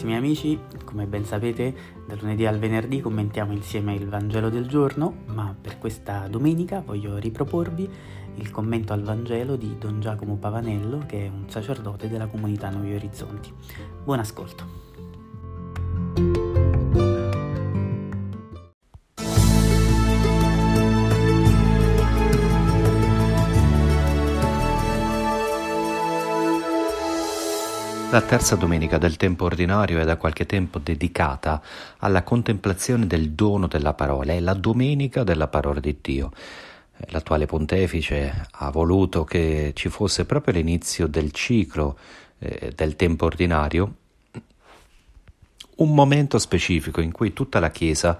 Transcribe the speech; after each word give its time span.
carissimi 0.00 0.16
amici, 0.16 0.58
come 0.84 1.06
ben 1.06 1.24
sapete, 1.24 1.74
da 2.06 2.16
lunedì 2.18 2.46
al 2.46 2.58
venerdì 2.58 3.00
commentiamo 3.00 3.52
insieme 3.52 3.94
il 3.94 4.08
Vangelo 4.08 4.48
del 4.48 4.66
giorno, 4.66 5.14
ma 5.26 5.54
per 5.60 5.78
questa 5.78 6.26
domenica 6.28 6.80
voglio 6.80 7.18
riproporvi 7.18 7.88
il 8.36 8.50
commento 8.50 8.94
al 8.94 9.02
Vangelo 9.02 9.56
di 9.56 9.76
Don 9.78 10.00
Giacomo 10.00 10.36
Pavanello, 10.36 11.04
che 11.06 11.26
è 11.26 11.28
un 11.28 11.44
sacerdote 11.48 12.08
della 12.08 12.26
comunità 12.26 12.70
Nuovi 12.70 12.94
Orizzonti. 12.94 13.52
Buon 14.02 14.20
ascolto. 14.20 14.89
La 28.10 28.22
terza 28.22 28.56
domenica 28.56 28.98
del 28.98 29.16
tempo 29.16 29.44
ordinario 29.44 30.00
è 30.00 30.04
da 30.04 30.16
qualche 30.16 30.44
tempo 30.44 30.80
dedicata 30.80 31.62
alla 31.98 32.24
contemplazione 32.24 33.06
del 33.06 33.30
dono 33.30 33.68
della 33.68 33.94
parola, 33.94 34.32
è 34.32 34.40
la 34.40 34.54
domenica 34.54 35.22
della 35.22 35.46
parola 35.46 35.78
di 35.78 35.96
Dio. 36.00 36.32
L'attuale 37.10 37.46
pontefice 37.46 38.48
ha 38.50 38.70
voluto 38.70 39.22
che 39.22 39.70
ci 39.76 39.88
fosse 39.90 40.24
proprio 40.24 40.54
l'inizio 40.54 41.06
del 41.06 41.30
ciclo 41.30 41.96
eh, 42.40 42.72
del 42.74 42.96
tempo 42.96 43.26
ordinario, 43.26 43.94
un 45.76 45.94
momento 45.94 46.40
specifico 46.40 47.00
in 47.00 47.12
cui 47.12 47.32
tutta 47.32 47.60
la 47.60 47.70
Chiesa 47.70 48.18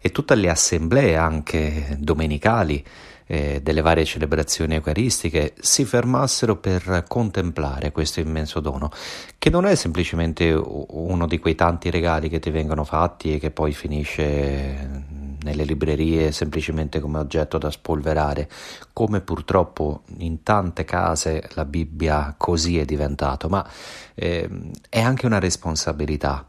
e 0.00 0.12
tutte 0.12 0.34
le 0.34 0.48
assemblee 0.48 1.14
anche 1.14 1.94
domenicali 2.00 2.82
eh, 3.26 3.60
delle 3.62 3.80
varie 3.80 4.04
celebrazioni 4.04 4.74
eucaristiche 4.74 5.54
si 5.58 5.84
fermassero 5.84 6.56
per 6.56 7.04
contemplare 7.08 7.92
questo 7.92 8.20
immenso 8.20 8.60
dono, 8.60 8.90
che 9.38 9.50
non 9.50 9.66
è 9.66 9.74
semplicemente 9.74 10.52
uno 10.52 11.26
di 11.26 11.38
quei 11.38 11.54
tanti 11.54 11.90
regali 11.90 12.28
che 12.28 12.38
ti 12.38 12.50
vengono 12.50 12.84
fatti 12.84 13.34
e 13.34 13.38
che 13.38 13.50
poi 13.50 13.72
finisce 13.72 15.24
nelle 15.42 15.64
librerie 15.64 16.32
semplicemente 16.32 16.98
come 17.00 17.18
oggetto 17.18 17.58
da 17.58 17.70
spolverare, 17.70 18.48
come 18.92 19.20
purtroppo 19.20 20.02
in 20.18 20.42
tante 20.42 20.84
case 20.84 21.48
la 21.54 21.64
Bibbia 21.64 22.34
così 22.36 22.78
è 22.78 22.84
diventato, 22.84 23.48
ma 23.48 23.68
eh, 24.14 24.48
è 24.88 25.00
anche 25.00 25.26
una 25.26 25.38
responsabilità, 25.38 26.46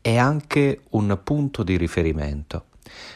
è 0.00 0.16
anche 0.16 0.80
un 0.90 1.18
punto 1.22 1.62
di 1.62 1.76
riferimento. 1.76 2.64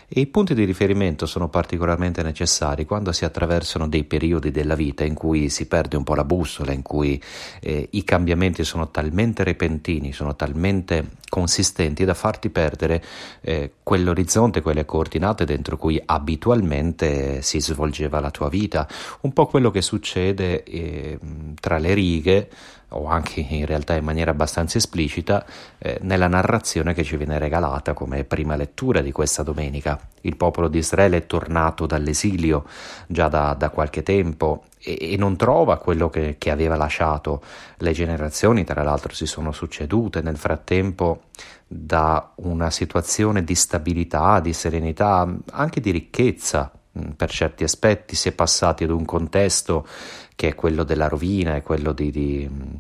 E 0.09 0.21
I 0.21 0.27
punti 0.27 0.55
di 0.55 0.65
riferimento 0.65 1.27
sono 1.27 1.49
particolarmente 1.49 2.23
necessari 2.23 2.85
quando 2.85 3.13
si 3.13 3.25
attraversano 3.25 3.89
dei 3.89 4.05
periodi 4.05 4.51
della 4.51 4.75
vita 4.75 5.05
in 5.05 5.15
cui 5.15 5.49
si 5.49 5.67
perde 5.67 5.97
un 5.97 6.05
po' 6.05 6.15
la 6.15 6.25
bussola, 6.25 6.73
in 6.73 6.83
cui 6.83 7.21
eh, 7.61 7.89
i 7.91 8.05
cambiamenti 8.05 8.65
sono 8.65 8.91
talmente 8.91 9.45
repentini, 9.45 10.13
sono 10.13 10.35
talmente 10.35 11.19
consistenti 11.29 12.05
da 12.05 12.15
farti 12.15 12.51
perdere 12.51 13.03
eh, 13.41 13.75
quell'orizzonte, 13.83 14.63
quelle 14.63 14.85
coordinate 14.85 15.45
dentro 15.45 15.77
cui 15.77 16.01
abitualmente 16.05 17.41
si 17.43 17.61
svolgeva 17.61 18.21
la 18.21 18.31
tua 18.31 18.49
vita. 18.49 18.89
Un 19.21 19.33
po' 19.33 19.47
quello 19.47 19.71
che 19.71 19.83
succede 19.83 20.65
eh, 20.65 21.19
tra 21.61 21.79
le 21.79 21.95
righe 21.95 22.49
o 22.91 23.07
anche 23.07 23.41
in 23.41 23.67
realtà 23.67 23.95
in 23.95 24.05
maniera 24.05 24.31
abbastanza 24.31 24.79
esplicita, 24.79 25.45
eh, 25.79 25.99
nella 26.03 26.29
narrazione 26.29 26.95
che 26.95 27.05
ci 27.05 27.17
viene 27.17 27.39
regalata 27.39 27.93
come 27.93 28.25
prima 28.25 28.57
lettura 28.57 29.01
di 29.01 29.13
questa 29.13 29.43
domenica. 29.43 29.99
Il 30.23 30.37
popolo 30.37 30.69
di 30.69 30.79
Israele 30.79 31.19
è 31.19 31.27
tornato 31.27 31.87
dall'esilio 31.87 32.65
già 33.07 33.29
da, 33.29 33.55
da 33.55 33.71
qualche 33.71 34.03
tempo 34.03 34.65
e, 34.79 35.13
e, 35.13 35.17
non 35.17 35.37
trova 35.37 35.79
quello 35.79 36.11
che, 36.11 36.37
che 36.39 36.51
aveva 36.51 36.77
lasciato. 36.77 37.43
Le 37.77 37.93
generazioni, 37.93 38.65
tra 38.65 38.83
l'altro, 38.83 39.15
si 39.15 39.27
sono 39.27 39.53
succedute 39.53 40.21
nel 40.23 40.37
frattempo 40.37 41.25
da 41.67 42.33
una 42.37 42.71
situazione 42.71 43.45
di 43.45 43.55
stabilità, 43.55 44.41
di 44.41 44.53
serenità, 44.53 45.33
anche 45.53 45.81
di 45.81 45.91
ricchezza 45.91 46.73
per 47.17 47.31
certi 47.31 47.63
aspetti 47.65 48.17
si 48.17 48.29
è 48.29 48.33
passati 48.33 48.85
ad 48.85 48.91
un 48.91 49.05
contesto 49.05 49.87
che 50.35 50.49
è 50.49 50.55
quello 50.55 50.85
della 50.85 51.07
rovina, 51.07 51.55
è 51.55 51.63
quello 51.63 51.93
di, 51.93 52.11
di 52.11 52.49
mm, 52.51 52.73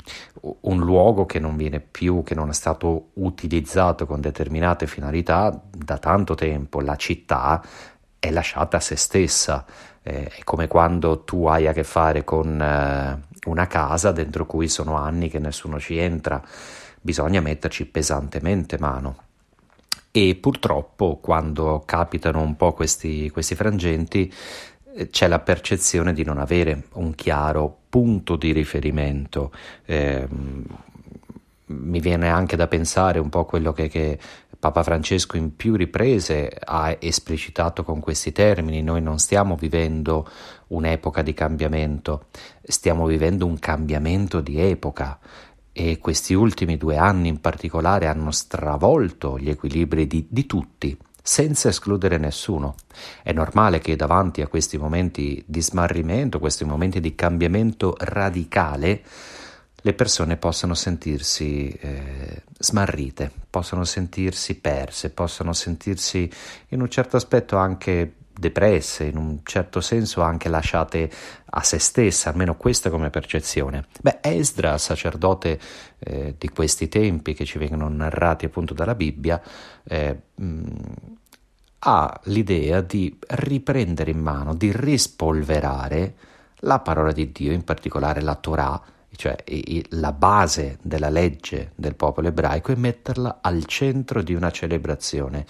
un 0.62 0.78
luogo 0.78 1.26
che 1.26 1.38
non 1.38 1.56
viene 1.56 1.80
più, 1.80 2.22
che 2.22 2.34
non 2.34 2.48
è 2.48 2.52
stato 2.52 3.10
utilizzato 3.14 4.06
con 4.06 4.20
determinate 4.20 4.86
finalità 4.86 5.62
da 5.70 5.98
tanto 5.98 6.34
tempo. 6.34 6.80
La 6.80 6.96
città 6.96 7.62
è 8.18 8.30
lasciata 8.30 8.78
a 8.78 8.80
se 8.80 8.96
stessa, 8.96 9.64
eh, 10.02 10.24
è 10.28 10.42
come 10.44 10.66
quando 10.68 11.22
tu 11.22 11.46
hai 11.46 11.66
a 11.66 11.72
che 11.72 11.84
fare 11.84 12.24
con 12.24 12.60
eh, 12.60 13.20
una 13.46 13.66
casa 13.66 14.10
dentro 14.10 14.46
cui 14.46 14.68
sono 14.68 14.96
anni 14.96 15.28
che 15.28 15.38
nessuno 15.38 15.78
ci 15.78 15.98
entra, 15.98 16.42
bisogna 17.00 17.40
metterci 17.40 17.86
pesantemente 17.86 18.78
mano 18.78 19.28
e 20.12 20.34
purtroppo 20.34 21.18
quando 21.20 21.82
capitano 21.84 22.40
un 22.40 22.56
po' 22.56 22.72
questi, 22.72 23.30
questi 23.30 23.54
frangenti 23.54 24.32
eh, 24.94 25.08
c'è 25.08 25.28
la 25.28 25.38
percezione 25.38 26.12
di 26.12 26.24
non 26.24 26.38
avere 26.38 26.84
un 26.94 27.14
chiaro 27.14 27.76
punto 27.88 28.36
di 28.36 28.52
riferimento. 28.52 29.52
Eh, 29.84 30.26
mi 31.66 32.00
viene 32.00 32.28
anche 32.28 32.56
da 32.56 32.66
pensare 32.66 33.20
un 33.20 33.28
po' 33.28 33.44
quello 33.44 33.72
che, 33.72 33.88
che, 33.88 34.18
Papa 34.60 34.82
Francesco 34.82 35.38
in 35.38 35.56
più 35.56 35.74
riprese 35.74 36.54
ha 36.62 36.94
esplicitato 36.98 37.82
con 37.82 37.98
questi 37.98 38.30
termini. 38.30 38.82
Noi 38.82 39.00
non 39.00 39.18
stiamo 39.18 39.56
vivendo 39.56 40.28
un'epoca 40.66 41.22
di 41.22 41.32
cambiamento, 41.32 42.26
stiamo 42.60 43.06
vivendo 43.06 43.46
un 43.46 43.58
cambiamento 43.58 44.42
di 44.42 44.60
epoca 44.60 45.18
e 45.72 45.98
questi 45.98 46.34
ultimi 46.34 46.76
due 46.76 46.96
anni 46.96 47.28
in 47.28 47.40
particolare 47.40 48.06
hanno 48.06 48.30
stravolto 48.30 49.38
gli 49.38 49.48
equilibri 49.48 50.06
di, 50.06 50.26
di 50.28 50.46
tutti, 50.46 50.96
senza 51.22 51.68
escludere 51.68 52.18
nessuno. 52.18 52.74
È 53.22 53.32
normale 53.32 53.78
che 53.78 53.96
davanti 53.96 54.42
a 54.42 54.48
questi 54.48 54.78
momenti 54.78 55.42
di 55.46 55.62
smarrimento, 55.62 56.38
questi 56.38 56.64
momenti 56.64 57.00
di 57.00 57.14
cambiamento 57.14 57.94
radicale, 57.98 59.02
le 59.82 59.94
persone 59.94 60.36
possano 60.36 60.74
sentirsi 60.74 61.70
eh, 61.70 62.42
smarrite, 62.58 63.30
possano 63.48 63.84
sentirsi 63.84 64.56
perse, 64.56 65.10
possano 65.10 65.52
sentirsi 65.54 66.30
in 66.68 66.82
un 66.82 66.88
certo 66.90 67.16
aspetto 67.16 67.56
anche 67.56 68.16
depresse, 68.40 69.04
in 69.04 69.16
un 69.16 69.40
certo 69.44 69.80
senso 69.80 70.22
anche 70.22 70.48
lasciate 70.48 71.08
a 71.50 71.62
se 71.62 71.78
stesse, 71.78 72.28
almeno 72.28 72.56
questa 72.56 72.90
come 72.90 73.10
percezione. 73.10 73.86
Beh, 74.00 74.18
Esdra, 74.22 74.76
sacerdote 74.78 75.60
eh, 75.98 76.34
di 76.36 76.48
questi 76.48 76.88
tempi 76.88 77.34
che 77.34 77.44
ci 77.44 77.58
vengono 77.58 77.88
narrati 77.88 78.46
appunto 78.46 78.74
dalla 78.74 78.96
Bibbia, 78.96 79.40
eh, 79.84 80.16
mh, 80.34 80.68
ha 81.80 82.20
l'idea 82.24 82.80
di 82.80 83.16
riprendere 83.28 84.10
in 84.10 84.18
mano, 84.18 84.54
di 84.54 84.72
rispolverare 84.74 86.14
la 86.60 86.80
parola 86.80 87.12
di 87.12 87.30
Dio, 87.32 87.52
in 87.52 87.64
particolare 87.64 88.20
la 88.20 88.34
Torah, 88.34 88.82
cioè 89.16 89.36
la 89.90 90.12
base 90.12 90.78
della 90.82 91.08
legge 91.08 91.72
del 91.74 91.94
popolo 91.94 92.28
ebraico, 92.28 92.72
e 92.72 92.76
metterla 92.76 93.38
al 93.40 93.64
centro 93.64 94.22
di 94.22 94.34
una 94.34 94.50
celebrazione 94.50 95.46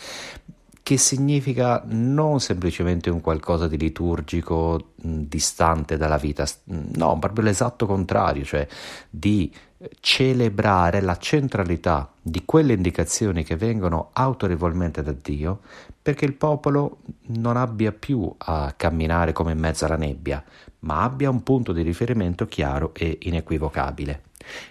che 0.91 0.97
significa 0.97 1.85
non 1.87 2.41
semplicemente 2.41 3.11
un 3.11 3.21
qualcosa 3.21 3.69
di 3.69 3.79
liturgico 3.79 4.95
mh, 4.97 5.21
distante 5.29 5.97
dalla 5.97 6.17
vita, 6.17 6.45
no, 6.65 7.17
proprio 7.17 7.45
l'esatto 7.45 7.87
contrario, 7.87 8.43
cioè 8.43 8.67
di 9.09 9.55
celebrare 10.01 11.01
la 11.01 11.17
centralità 11.17 12.13
di 12.21 12.43
quelle 12.45 12.73
indicazioni 12.73 13.45
che 13.45 13.55
vengono 13.55 14.11
autorevolmente 14.15 15.01
da 15.05 15.13
Dio 15.13 15.61
perché 16.03 16.25
il 16.25 16.35
popolo 16.35 17.03
non 17.27 17.57
abbia 17.57 17.93
più 17.93 18.29
a 18.39 18.75
camminare 18.77 19.31
come 19.31 19.53
in 19.53 19.61
mezzo 19.61 19.85
alla 19.85 19.97
nebbia, 19.97 20.43
ma 20.81 21.05
abbia 21.05 21.31
un 21.31 21.45
punto 21.45 21.73
di 21.73 21.83
riferimento 21.83 22.47
chiaro 22.47 22.93
e 22.95 23.17
inequivocabile. 23.23 24.23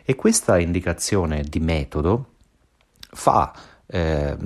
E 0.04 0.16
questa 0.16 0.60
indicazione 0.60 1.44
di 1.44 1.62
metodo 1.62 2.32
fa 3.12 3.54
eh, 3.92 4.38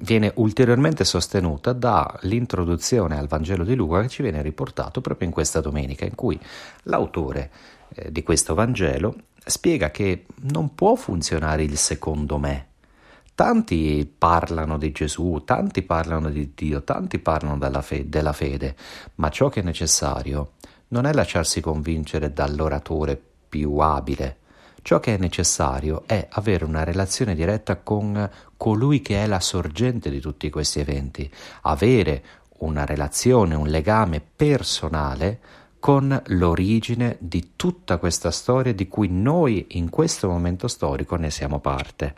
viene 0.00 0.32
ulteriormente 0.36 1.04
sostenuta 1.04 1.74
dall'introduzione 1.74 3.18
al 3.18 3.26
Vangelo 3.26 3.62
di 3.62 3.74
Luca 3.74 4.00
che 4.00 4.08
ci 4.08 4.22
viene 4.22 4.40
riportato 4.40 5.02
proprio 5.02 5.28
in 5.28 5.34
questa 5.34 5.60
domenica, 5.60 6.06
in 6.06 6.14
cui 6.14 6.40
l'autore 6.84 7.50
eh, 7.94 8.10
di 8.10 8.22
questo 8.22 8.54
Vangelo 8.54 9.14
spiega 9.44 9.90
che 9.90 10.24
non 10.52 10.74
può 10.74 10.94
funzionare 10.94 11.62
il 11.62 11.76
secondo 11.76 12.38
me. 12.38 12.68
Tanti 13.34 14.10
parlano 14.18 14.78
di 14.78 14.92
Gesù, 14.92 15.42
tanti 15.44 15.82
parlano 15.82 16.30
di 16.30 16.52
Dio, 16.54 16.82
tanti 16.82 17.18
parlano 17.18 17.58
fe- 17.80 18.08
della 18.08 18.32
fede, 18.32 18.76
ma 19.16 19.28
ciò 19.30 19.48
che 19.48 19.60
è 19.60 19.62
necessario 19.62 20.52
non 20.88 21.06
è 21.06 21.12
lasciarsi 21.12 21.60
convincere 21.60 22.32
dall'oratore 22.32 23.20
più 23.48 23.76
abile, 23.78 24.38
Ciò 24.82 24.98
che 24.98 25.14
è 25.14 25.18
necessario 25.18 26.04
è 26.06 26.26
avere 26.30 26.64
una 26.64 26.84
relazione 26.84 27.34
diretta 27.34 27.76
con 27.76 28.28
colui 28.56 29.00
che 29.00 29.22
è 29.22 29.26
la 29.26 29.40
sorgente 29.40 30.10
di 30.10 30.20
tutti 30.20 30.50
questi 30.50 30.80
eventi, 30.80 31.30
avere 31.62 32.22
una 32.58 32.84
relazione, 32.84 33.54
un 33.54 33.68
legame 33.68 34.20
personale 34.20 35.40
con 35.78 36.20
l'origine 36.26 37.16
di 37.18 37.52
tutta 37.56 37.96
questa 37.96 38.30
storia 38.30 38.74
di 38.74 38.86
cui 38.86 39.08
noi 39.08 39.66
in 39.70 39.88
questo 39.88 40.28
momento 40.28 40.68
storico 40.68 41.16
ne 41.16 41.30
siamo 41.30 41.58
parte. 41.58 42.14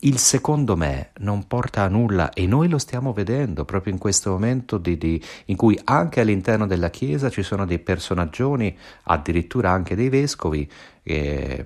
Il 0.00 0.18
secondo 0.18 0.76
me 0.76 1.10
non 1.18 1.48
porta 1.48 1.82
a 1.82 1.88
nulla 1.88 2.32
e 2.32 2.46
noi 2.46 2.68
lo 2.68 2.78
stiamo 2.78 3.12
vedendo 3.12 3.64
proprio 3.64 3.92
in 3.92 3.98
questo 3.98 4.30
momento 4.30 4.78
di, 4.78 4.96
di, 4.96 5.20
in 5.46 5.56
cui 5.56 5.76
anche 5.84 6.20
all'interno 6.20 6.68
della 6.68 6.88
Chiesa 6.88 7.30
ci 7.30 7.42
sono 7.42 7.66
dei 7.66 7.80
personaggioni, 7.80 8.76
addirittura 9.04 9.70
anche 9.70 9.96
dei 9.96 10.08
vescovi, 10.08 10.70
eh, 11.02 11.64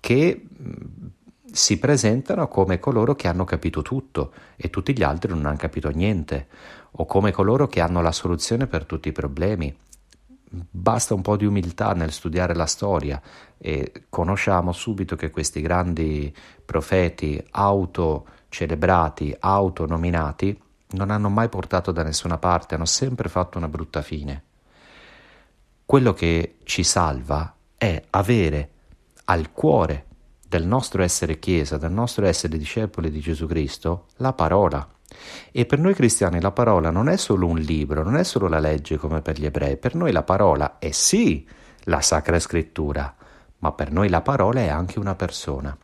che 0.00 0.42
si 1.52 1.78
presentano 1.78 2.48
come 2.48 2.78
coloro 2.78 3.14
che 3.14 3.28
hanno 3.28 3.44
capito 3.44 3.82
tutto 3.82 4.32
e 4.56 4.70
tutti 4.70 4.96
gli 4.96 5.02
altri 5.02 5.32
non 5.32 5.44
hanno 5.44 5.56
capito 5.56 5.90
niente, 5.90 6.46
o 6.92 7.04
come 7.04 7.30
coloro 7.30 7.66
che 7.66 7.80
hanno 7.80 8.00
la 8.00 8.12
soluzione 8.12 8.66
per 8.66 8.86
tutti 8.86 9.08
i 9.08 9.12
problemi. 9.12 9.74
Basta 10.48 11.14
un 11.14 11.22
po' 11.22 11.36
di 11.36 11.44
umiltà 11.44 11.92
nel 11.92 12.12
studiare 12.12 12.54
la 12.54 12.66
storia 12.66 13.20
e 13.58 14.04
conosciamo 14.08 14.72
subito 14.72 15.16
che 15.16 15.30
questi 15.30 15.60
grandi 15.60 16.34
profeti 16.64 17.42
autocelebrati, 17.50 19.36
autonominati, 19.38 20.58
non 20.90 21.10
hanno 21.10 21.28
mai 21.28 21.48
portato 21.48 21.90
da 21.90 22.04
nessuna 22.04 22.38
parte, 22.38 22.76
hanno 22.76 22.84
sempre 22.84 23.28
fatto 23.28 23.58
una 23.58 23.68
brutta 23.68 24.02
fine. 24.02 24.44
Quello 25.84 26.12
che 26.12 26.58
ci 26.64 26.84
salva 26.84 27.54
è 27.76 28.02
avere 28.10 28.70
al 29.24 29.52
cuore 29.52 30.06
del 30.48 30.66
nostro 30.66 31.02
essere 31.02 31.38
Chiesa, 31.38 31.76
del 31.76 31.90
nostro 31.90 32.24
essere 32.24 32.56
discepoli 32.56 33.10
di 33.10 33.20
Gesù 33.20 33.46
Cristo, 33.46 34.06
la 34.16 34.32
parola. 34.32 34.88
E 35.52 35.66
per 35.66 35.78
noi 35.78 35.94
cristiani 35.94 36.40
la 36.40 36.50
parola 36.50 36.90
non 36.90 37.08
è 37.08 37.16
solo 37.16 37.46
un 37.46 37.58
libro, 37.58 38.02
non 38.02 38.16
è 38.16 38.24
solo 38.24 38.48
la 38.48 38.58
legge 38.58 38.96
come 38.96 39.22
per 39.22 39.38
gli 39.38 39.46
ebrei, 39.46 39.76
per 39.76 39.94
noi 39.94 40.12
la 40.12 40.22
parola 40.22 40.78
è 40.78 40.90
sì 40.90 41.46
la 41.84 42.00
Sacra 42.00 42.38
Scrittura, 42.38 43.14
ma 43.58 43.72
per 43.72 43.92
noi 43.92 44.08
la 44.08 44.20
parola 44.20 44.60
è 44.60 44.68
anche 44.68 44.98
una 44.98 45.14
persona. 45.14 45.76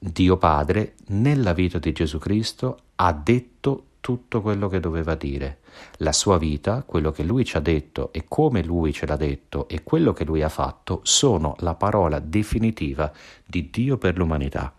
Dio 0.00 0.36
Padre, 0.36 0.94
nella 1.08 1.52
vita 1.52 1.78
di 1.78 1.92
Gesù 1.92 2.18
Cristo, 2.18 2.78
ha 2.96 3.12
detto 3.12 3.84
tutto 4.00 4.40
quello 4.40 4.68
che 4.68 4.80
doveva 4.80 5.14
dire. 5.16 5.58
La 5.98 6.12
sua 6.12 6.38
vita, 6.38 6.82
quello 6.86 7.10
che 7.10 7.24
lui 7.24 7.44
ci 7.44 7.56
ha 7.56 7.60
detto 7.60 8.12
e 8.12 8.24
come 8.28 8.62
lui 8.62 8.92
ce 8.92 9.06
l'ha 9.06 9.16
detto 9.16 9.68
e 9.68 9.82
quello 9.82 10.12
che 10.12 10.24
lui 10.24 10.42
ha 10.42 10.48
fatto 10.48 11.00
sono 11.02 11.56
la 11.58 11.74
parola 11.74 12.20
definitiva 12.20 13.12
di 13.44 13.68
Dio 13.70 13.98
per 13.98 14.16
l'umanità. 14.16 14.72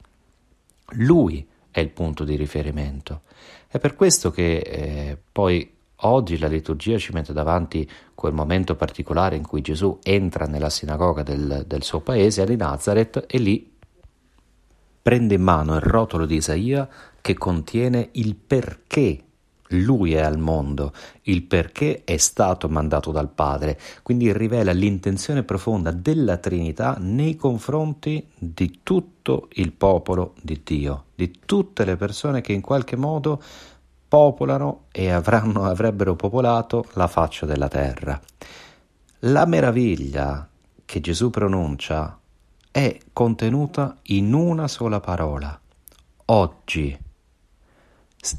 Lui 0.94 1.46
è 1.80 1.84
il 1.84 1.90
punto 1.90 2.24
di 2.24 2.36
riferimento. 2.36 3.22
È 3.68 3.80
per 3.80 3.96
questo 3.96 4.32
che 4.32 4.58
eh, 4.58 5.18
poi 5.32 5.76
oggi 6.04 6.38
la 6.38 6.48
liturgia 6.48 6.98
ci 6.98 7.12
mette 7.14 7.34
davanti 7.34 7.90
quel 8.16 8.34
momento 8.34 8.76
particolare 8.76 9.36
in 9.36 9.46
cui 9.46 9.62
Gesù 9.62 10.00
entra 10.04 10.46
nella 10.46 10.70
sinagoga 10.70 11.24
del, 11.24 11.64
del 11.68 11.84
suo 11.84 12.00
paese, 12.00 12.46
di 12.46 12.56
Nazareth, 12.56 13.26
e 13.28 13.38
lì 13.38 13.78
prende 15.02 15.34
in 15.36 15.42
mano 15.42 15.76
il 15.76 15.82
rotolo 15.82 16.26
di 16.26 16.36
Isaia 16.36 16.88
che 17.22 17.34
contiene 17.34 18.10
il 18.14 18.36
perché 18.36 19.24
lui 19.70 20.14
è 20.14 20.22
al 20.22 20.38
mondo, 20.38 20.94
il 21.24 21.44
perché 21.44 22.04
è 22.04 22.18
stato 22.18 22.70
mandato 22.70 23.12
dal 23.12 23.30
Padre, 23.30 23.80
quindi 24.02 24.32
rivela 24.34 24.72
l'intenzione 24.72 25.44
profonda 25.44 25.92
della 25.92 26.38
Trinità 26.38 26.98
nei 27.00 27.36
confronti 27.36 28.28
di 28.38 28.80
tutto 28.82 29.48
il 29.54 29.72
popolo 29.74 30.34
di 30.42 30.62
Dio, 30.64 31.06
di 31.16 31.40
tutte 31.46 31.86
le 31.86 31.96
persone 31.98 32.42
che 32.42 32.54
in 32.54 32.62
qualche 32.62 32.96
modo 32.96 33.42
popolano 34.08 34.86
e 34.92 35.12
avranno, 35.12 35.66
avrebbero 35.66 36.16
popolato 36.16 36.86
la 36.94 37.08
faccia 37.08 37.46
della 37.46 37.68
terra. 37.68 38.20
La 39.24 39.46
meraviglia 39.46 40.48
che 40.84 41.02
Gesù 41.02 41.30
pronuncia 41.30 42.18
è 42.72 42.98
contenuta 43.14 43.98
in 44.04 44.34
una 44.34 44.68
sola 44.68 45.00
parola, 45.00 45.60
oggi. 46.26 47.08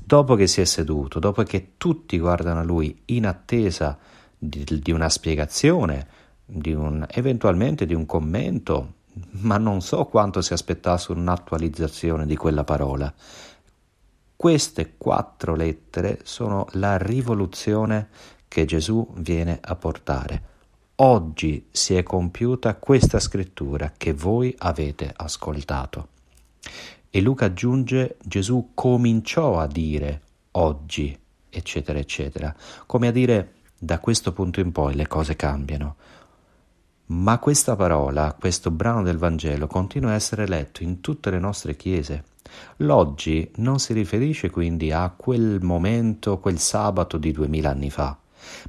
Dopo 0.04 0.34
che 0.34 0.46
si 0.46 0.60
è 0.60 0.64
seduto, 0.64 1.18
dopo 1.18 1.42
che 1.42 1.72
tutti 1.78 2.18
guardano 2.18 2.60
a 2.60 2.64
lui 2.64 3.02
in 3.06 3.26
attesa 3.26 3.98
di, 4.36 4.64
di 4.64 4.92
una 4.92 5.08
spiegazione, 5.08 6.06
di 6.44 6.74
un, 6.74 7.06
eventualmente 7.08 7.86
di 7.86 7.94
un 7.94 8.04
commento, 8.04 8.94
ma 9.40 9.56
non 9.56 9.80
so 9.80 10.04
quanto 10.04 10.42
si 10.42 10.52
aspettasse 10.52 11.12
un'attualizzazione 11.12 12.26
di 12.26 12.36
quella 12.36 12.64
parola. 12.64 13.12
Queste 14.36 14.94
quattro 14.96 15.54
lettere 15.54 16.20
sono 16.24 16.66
la 16.72 16.96
rivoluzione 16.96 18.08
che 18.48 18.64
Gesù 18.64 19.06
viene 19.16 19.58
a 19.60 19.76
portare. 19.76 20.42
Oggi 20.96 21.68
si 21.70 21.94
è 21.94 22.02
compiuta 22.02 22.74
questa 22.74 23.18
scrittura 23.18 23.92
che 23.96 24.12
voi 24.12 24.54
avete 24.58 25.10
ascoltato. 25.14 26.08
E 27.12 27.20
Luca 27.20 27.46
aggiunge 27.46 28.18
Gesù 28.24 28.70
cominciò 28.72 29.58
a 29.58 29.66
dire 29.66 30.20
oggi, 30.52 31.18
eccetera, 31.48 31.98
eccetera, 31.98 32.54
come 32.86 33.08
a 33.08 33.10
dire 33.10 33.54
da 33.76 33.98
questo 33.98 34.32
punto 34.32 34.60
in 34.60 34.70
poi 34.70 34.94
le 34.94 35.08
cose 35.08 35.34
cambiano. 35.34 35.96
Ma 37.06 37.38
questa 37.40 37.74
parola, 37.74 38.36
questo 38.38 38.70
brano 38.70 39.02
del 39.02 39.16
Vangelo 39.16 39.66
continua 39.66 40.10
a 40.10 40.14
essere 40.14 40.46
letto 40.46 40.84
in 40.84 41.00
tutte 41.00 41.30
le 41.30 41.40
nostre 41.40 41.74
chiese. 41.74 42.24
L'oggi 42.76 43.50
non 43.56 43.80
si 43.80 43.92
riferisce 43.92 44.50
quindi 44.50 44.92
a 44.92 45.12
quel 45.16 45.60
momento, 45.60 46.38
quel 46.38 46.58
sabato 46.58 47.18
di 47.18 47.32
duemila 47.32 47.70
anni 47.70 47.90
fa, 47.90 48.16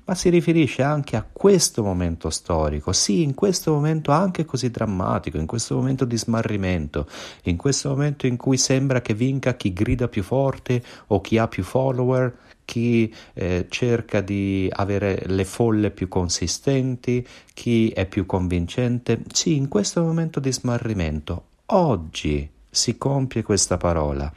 ma 0.05 0.15
si 0.15 0.29
riferisce 0.29 0.81
anche 0.81 1.15
a 1.15 1.25
questo 1.31 1.83
momento 1.83 2.29
storico, 2.29 2.91
sì, 2.91 3.23
in 3.23 3.33
questo 3.33 3.73
momento 3.73 4.11
anche 4.11 4.45
così 4.45 4.69
drammatico, 4.69 5.37
in 5.37 5.45
questo 5.45 5.75
momento 5.75 6.05
di 6.05 6.17
smarrimento, 6.17 7.07
in 7.43 7.57
questo 7.57 7.89
momento 7.89 8.27
in 8.27 8.37
cui 8.37 8.57
sembra 8.57 9.01
che 9.01 9.13
vinca 9.13 9.55
chi 9.55 9.73
grida 9.73 10.07
più 10.07 10.23
forte 10.23 10.83
o 11.07 11.21
chi 11.21 11.37
ha 11.37 11.47
più 11.47 11.63
follower, 11.63 12.37
chi 12.65 13.13
eh, 13.33 13.65
cerca 13.69 14.21
di 14.21 14.69
avere 14.71 15.23
le 15.25 15.43
folle 15.43 15.91
più 15.91 16.07
consistenti, 16.07 17.27
chi 17.53 17.89
è 17.89 18.05
più 18.05 18.25
convincente. 18.25 19.23
Sì, 19.31 19.55
in 19.55 19.67
questo 19.67 20.01
momento 20.01 20.39
di 20.39 20.53
smarrimento, 20.53 21.45
oggi 21.67 22.49
si 22.69 22.97
compie 22.97 23.43
questa 23.43 23.75
parola, 23.75 24.31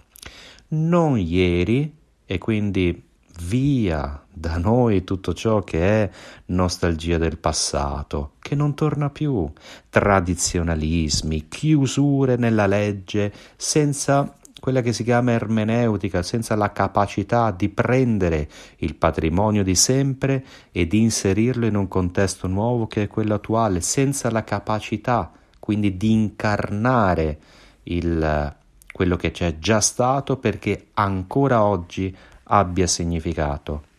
non 0.68 1.18
ieri 1.18 1.92
e 2.26 2.38
quindi 2.38 3.02
via 3.46 4.23
da 4.34 4.58
noi 4.58 5.04
tutto 5.04 5.32
ciò 5.32 5.62
che 5.62 6.02
è 6.02 6.10
nostalgia 6.46 7.18
del 7.18 7.38
passato, 7.38 8.32
che 8.40 8.54
non 8.54 8.74
torna 8.74 9.08
più, 9.10 9.50
tradizionalismi, 9.88 11.46
chiusure 11.48 12.36
nella 12.36 12.66
legge, 12.66 13.32
senza 13.56 14.36
quella 14.60 14.80
che 14.80 14.92
si 14.92 15.04
chiama 15.04 15.32
ermeneutica, 15.32 16.22
senza 16.22 16.56
la 16.56 16.72
capacità 16.72 17.50
di 17.50 17.68
prendere 17.68 18.48
il 18.78 18.94
patrimonio 18.96 19.62
di 19.62 19.74
sempre 19.74 20.44
e 20.72 20.86
di 20.86 21.00
inserirlo 21.00 21.66
in 21.66 21.76
un 21.76 21.86
contesto 21.86 22.48
nuovo 22.48 22.86
che 22.86 23.02
è 23.02 23.06
quello 23.06 23.34
attuale, 23.34 23.80
senza 23.80 24.30
la 24.30 24.42
capacità 24.42 25.30
quindi 25.60 25.96
di 25.96 26.10
incarnare 26.10 27.38
il, 27.84 28.54
quello 28.92 29.16
che 29.16 29.30
c'è 29.30 29.58
già 29.58 29.80
stato 29.80 30.36
perché 30.36 30.88
ancora 30.94 31.62
oggi 31.62 32.14
abbia 32.44 32.86
significato. 32.86 33.92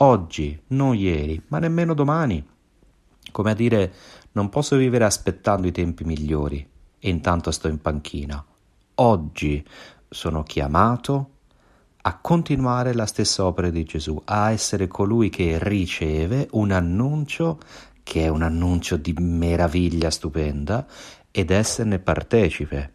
Oggi, 0.00 0.56
non 0.68 0.94
ieri, 0.94 1.42
ma 1.48 1.58
nemmeno 1.58 1.92
domani. 1.92 2.46
Come 3.32 3.50
a 3.50 3.54
dire, 3.54 3.92
non 4.32 4.48
posso 4.48 4.76
vivere 4.76 5.04
aspettando 5.04 5.66
i 5.66 5.72
tempi 5.72 6.04
migliori 6.04 6.64
e 7.00 7.08
intanto 7.08 7.50
sto 7.50 7.66
in 7.66 7.80
panchina. 7.80 8.44
Oggi 8.94 9.66
sono 10.08 10.44
chiamato 10.44 11.30
a 12.02 12.16
continuare 12.18 12.94
la 12.94 13.06
stessa 13.06 13.44
opera 13.44 13.70
di 13.70 13.82
Gesù, 13.82 14.20
a 14.26 14.52
essere 14.52 14.86
colui 14.86 15.30
che 15.30 15.58
riceve 15.60 16.46
un 16.52 16.70
annuncio 16.70 17.58
che 18.04 18.22
è 18.22 18.28
un 18.28 18.42
annuncio 18.42 18.96
di 18.96 19.12
meraviglia 19.18 20.10
stupenda 20.10 20.86
ed 21.32 21.50
esserne 21.50 21.98
partecipe. 21.98 22.92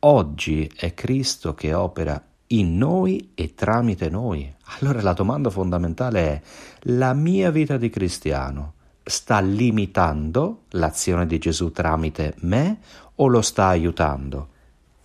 Oggi 0.00 0.70
è 0.76 0.92
Cristo 0.92 1.54
che 1.54 1.72
opera 1.72 2.22
in 2.48 2.76
noi 2.76 3.32
e 3.34 3.54
tramite 3.54 4.08
noi. 4.08 4.52
Allora 4.78 5.00
la 5.02 5.12
domanda 5.12 5.50
fondamentale 5.50 6.20
è, 6.20 6.40
la 6.82 7.12
mia 7.14 7.50
vita 7.50 7.76
di 7.76 7.90
cristiano 7.90 8.74
sta 9.02 9.40
limitando 9.40 10.62
l'azione 10.70 11.26
di 11.26 11.38
Gesù 11.38 11.70
tramite 11.70 12.34
me 12.40 12.78
o 13.16 13.26
lo 13.28 13.40
sta 13.40 13.66
aiutando? 13.66 14.48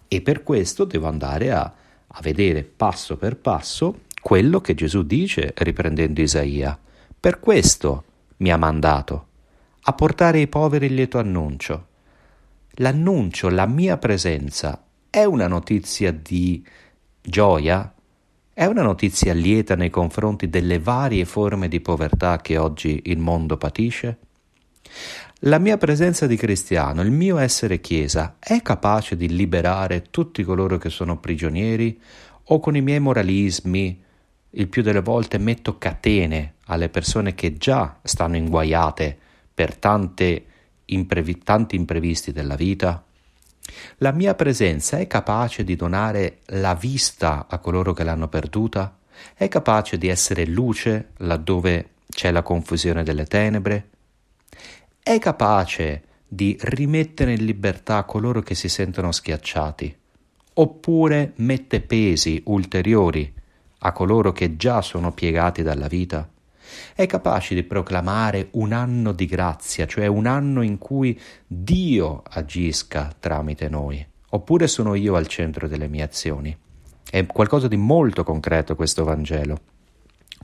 E 0.07 0.21
per 0.21 0.43
questo 0.43 0.85
devo 0.85 1.07
andare 1.07 1.51
a, 1.51 1.61
a 2.07 2.19
vedere 2.21 2.63
passo 2.63 3.17
per 3.17 3.37
passo 3.37 4.01
quello 4.21 4.59
che 4.61 4.75
Gesù 4.75 5.03
dice 5.03 5.53
riprendendo 5.55 6.21
Isaia. 6.21 6.77
Per 7.19 7.39
questo 7.39 8.03
mi 8.37 8.51
ha 8.51 8.57
mandato 8.57 9.27
a 9.83 9.93
portare 9.93 10.39
ai 10.39 10.47
poveri 10.47 10.87
il 10.87 10.93
lieto 10.93 11.17
annuncio. 11.17 11.87
L'annuncio, 12.75 13.49
la 13.49 13.65
mia 13.65 13.97
presenza 13.97 14.83
è 15.09 15.23
una 15.23 15.47
notizia 15.47 16.11
di 16.11 16.65
Gioia 17.23 17.93
è 18.51 18.65
una 18.65 18.81
notizia 18.81 19.33
lieta 19.33 19.75
nei 19.75 19.91
confronti 19.91 20.49
delle 20.49 20.79
varie 20.79 21.23
forme 21.25 21.67
di 21.67 21.79
povertà 21.79 22.37
che 22.37 22.57
oggi 22.57 22.99
il 23.05 23.19
mondo 23.19 23.57
patisce? 23.57 24.17
La 25.41 25.59
mia 25.59 25.77
presenza 25.77 26.25
di 26.25 26.35
cristiano, 26.35 27.03
il 27.03 27.11
mio 27.11 27.37
essere 27.37 27.79
chiesa, 27.79 28.37
è 28.39 28.63
capace 28.63 29.15
di 29.15 29.29
liberare 29.29 30.07
tutti 30.09 30.41
coloro 30.43 30.79
che 30.79 30.89
sono 30.89 31.19
prigionieri 31.19 31.99
o 32.45 32.59
con 32.59 32.75
i 32.75 32.81
miei 32.81 32.99
moralismi 32.99 34.03
il 34.49 34.67
più 34.67 34.81
delle 34.81 35.01
volte 35.01 35.37
metto 35.37 35.77
catene 35.77 36.55
alle 36.65 36.89
persone 36.89 37.35
che 37.35 37.53
già 37.53 37.99
stanno 38.01 38.35
inguaiate 38.35 39.15
per 39.53 39.77
tante 39.77 40.45
imprevi- 40.85 41.37
tanti 41.37 41.75
imprevisti 41.75 42.31
della 42.31 42.55
vita? 42.55 43.05
La 43.97 44.11
mia 44.11 44.35
presenza 44.35 44.97
è 44.97 45.07
capace 45.07 45.63
di 45.63 45.75
donare 45.75 46.39
la 46.47 46.73
vista 46.75 47.45
a 47.49 47.59
coloro 47.59 47.93
che 47.93 48.03
l'hanno 48.03 48.27
perduta? 48.27 48.97
È 49.33 49.47
capace 49.47 49.97
di 49.97 50.07
essere 50.07 50.45
luce 50.45 51.11
laddove 51.17 51.89
c'è 52.09 52.31
la 52.31 52.41
confusione 52.41 53.03
delle 53.03 53.25
tenebre? 53.25 53.89
È 55.01 55.17
capace 55.19 56.03
di 56.27 56.57
rimettere 56.61 57.33
in 57.33 57.45
libertà 57.45 58.03
coloro 58.03 58.41
che 58.41 58.55
si 58.55 58.69
sentono 58.69 59.11
schiacciati? 59.11 59.97
Oppure 60.53 61.33
mette 61.37 61.81
pesi 61.81 62.41
ulteriori 62.45 63.33
a 63.79 63.91
coloro 63.91 64.31
che 64.31 64.57
già 64.57 64.81
sono 64.81 65.11
piegati 65.11 65.63
dalla 65.63 65.87
vita? 65.87 66.29
È 66.95 67.05
capace 67.05 67.55
di 67.55 67.63
proclamare 67.63 68.49
un 68.51 68.71
anno 68.71 69.11
di 69.11 69.25
grazia, 69.25 69.85
cioè 69.85 70.07
un 70.07 70.25
anno 70.25 70.61
in 70.61 70.77
cui 70.77 71.19
Dio 71.45 72.23
agisca 72.29 73.13
tramite 73.19 73.69
noi? 73.69 74.05
Oppure 74.29 74.67
sono 74.67 74.95
io 74.95 75.15
al 75.15 75.27
centro 75.27 75.67
delle 75.67 75.87
mie 75.87 76.03
azioni? 76.03 76.57
È 77.09 77.25
qualcosa 77.25 77.67
di 77.67 77.77
molto 77.77 78.23
concreto 78.23 78.75
questo 78.75 79.03
Vangelo. 79.03 79.59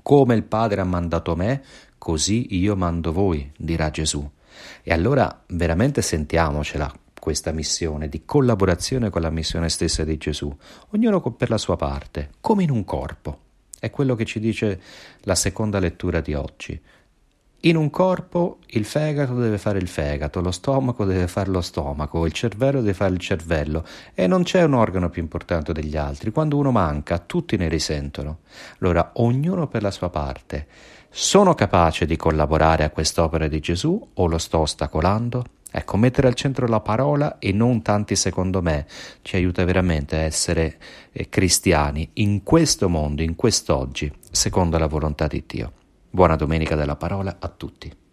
Come 0.02 0.36
il 0.36 0.44
Padre 0.44 0.82
ha 0.82 0.86
mandato 0.86 1.36
me, 1.36 1.64
così 1.98 2.58
io 2.58 2.76
mando 2.76 3.12
voi, 3.12 3.50
dirà 3.58 3.90
Gesù. 3.90 4.30
E 4.84 4.94
allora 4.94 5.44
veramente 5.48 6.02
sentiamocela 6.02 6.92
questa 7.20 7.52
missione 7.52 8.08
di 8.08 8.24
collaborazione 8.26 9.10
con 9.10 9.22
la 9.22 9.30
missione 9.30 9.70
stessa 9.70 10.04
di 10.04 10.18
Gesù, 10.18 10.56
ognuno 10.90 11.20
per 11.32 11.50
la 11.50 11.58
sua 11.58 11.76
parte, 11.76 12.30
come 12.40 12.64
in 12.64 12.72
un 12.72 12.86
corpo. 12.86 13.47
È 13.80 13.90
quello 13.90 14.16
che 14.16 14.26
ci 14.26 14.40
dice 14.40 14.82
la 15.22 15.36
seconda 15.36 15.80
lettura 15.80 16.20
di 16.22 16.34
oggi. 16.34 16.82
In 17.62 17.76
un 17.76 17.90
corpo 17.90 18.60
il 18.68 18.86
fegato 18.86 19.34
deve 19.34 19.58
fare 19.58 19.80
il 19.80 19.88
fegato, 19.88 20.42
lo 20.42 20.52
stomaco 20.52 21.06
deve 21.06 21.28
fare 21.28 21.50
lo 21.50 21.62
stomaco, 21.62 22.28
il 22.28 22.32
cervello 22.32 22.82
deve 22.82 22.94
fare 22.94 23.14
il 23.14 23.20
cervello 23.20 23.84
e 24.14 24.28
non 24.28 24.44
c'è 24.44 24.62
un 24.62 24.74
organo 24.74 25.10
più 25.10 25.24
importante 25.24 25.74
degli 25.74 25.98
altri. 25.98 26.32
Quando 26.32 26.58
uno 26.58 26.72
manca, 26.72 27.18
tutti 27.18 27.58
ne 27.58 27.68
risentono. 27.68 28.40
Allora, 28.80 29.12
ognuno 29.16 29.68
per 29.68 29.82
la 29.82 29.92
sua 29.92 30.10
parte. 30.10 30.68
Sono 31.10 31.56
capace 31.56 32.06
di 32.06 32.16
collaborare 32.16 32.84
a 32.84 32.92
quest'opera 32.92 33.48
di 33.48 33.60
Gesù 33.60 34.10
o 34.14 34.28
lo 34.28 34.38
sto 34.38 34.60
ostacolando? 34.60 35.44
Ecco, 35.70 35.98
mettere 35.98 36.28
al 36.28 36.34
centro 36.34 36.66
la 36.66 36.80
parola 36.80 37.40
e 37.40 37.52
non 37.52 37.82
tanti 37.82 38.16
secondo 38.16 38.62
me 38.62 38.86
ci 39.22 39.36
aiuta 39.36 39.66
veramente 39.66 40.16
a 40.16 40.22
essere 40.22 40.78
eh, 41.12 41.28
cristiani 41.30 42.10
in 42.14 42.44
questo 42.44 42.88
mondo, 42.88 43.22
in 43.22 43.36
quest'oggi, 43.36 44.12
secondo 44.32 44.78
la 44.78 44.88
volontà 44.88 45.28
di 45.28 45.44
Dio. 45.46 45.74
Buona 46.10 46.36
domenica 46.36 46.76
della 46.76 46.96
parola 46.96 47.36
a 47.40 47.48
tutti. 47.50 48.06